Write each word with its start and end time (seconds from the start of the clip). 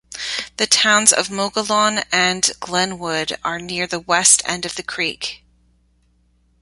The 0.57 0.65
towns 0.65 1.13
of 1.13 1.29
Mogollon 1.29 1.99
and 2.11 2.49
Glenwood 2.59 3.37
are 3.43 3.59
near 3.59 3.85
the 3.85 3.99
west 3.99 4.41
end 4.47 4.65
of 4.65 4.73
the 4.73 4.81
creek. 4.81 5.43